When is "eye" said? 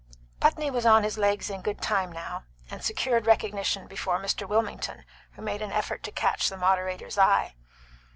7.19-7.53